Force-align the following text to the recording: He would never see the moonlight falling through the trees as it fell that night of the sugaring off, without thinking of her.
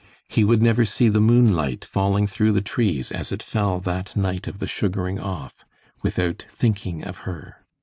He 0.27 0.43
would 0.43 0.63
never 0.63 0.83
see 0.83 1.09
the 1.09 1.21
moonlight 1.21 1.85
falling 1.85 2.25
through 2.25 2.53
the 2.53 2.61
trees 2.61 3.11
as 3.11 3.31
it 3.31 3.43
fell 3.43 3.79
that 3.81 4.15
night 4.15 4.47
of 4.47 4.57
the 4.57 4.65
sugaring 4.65 5.19
off, 5.19 5.63
without 6.01 6.43
thinking 6.49 7.03
of 7.03 7.17
her. 7.29 7.63